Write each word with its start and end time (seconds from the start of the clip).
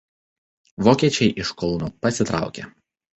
Vokiečiai 0.87 1.29
iš 1.43 1.51
Kauno 1.59 1.91
pasitraukė. 2.07 2.67